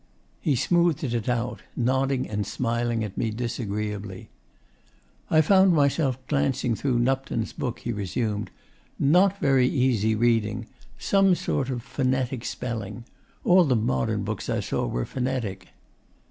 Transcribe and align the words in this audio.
He 0.39 0.55
smoothed 0.55 1.03
it 1.13 1.29
out, 1.29 1.61
nodding 1.75 2.27
and 2.27 2.43
smiling 2.43 3.03
at 3.03 3.15
me 3.19 3.29
disagreeably. 3.29 4.29
'I 5.29 5.41
found 5.41 5.73
myself 5.73 6.17
glancing 6.25 6.73
through 6.73 6.97
Nupton's 6.97 7.53
book,' 7.53 7.81
he 7.81 7.93
resumed. 7.93 8.49
'Not 8.97 9.39
very 9.39 9.67
easy 9.69 10.15
reading. 10.15 10.65
Some 10.97 11.35
sort 11.35 11.69
of 11.69 11.83
phonetic 11.83 12.45
spelling.... 12.45 13.05
All 13.43 13.63
the 13.63 13.75
modern 13.75 14.23
books 14.23 14.49
I 14.49 14.59
saw 14.59 14.87
were 14.87 15.05
phonetic. 15.05 15.67